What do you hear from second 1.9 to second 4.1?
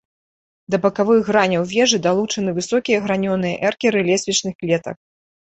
далучаны высокія гранёныя эркеры